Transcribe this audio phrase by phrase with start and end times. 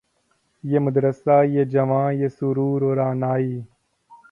[0.63, 3.53] یہ مدرسہ یہ جواں یہ سرور و رعنائی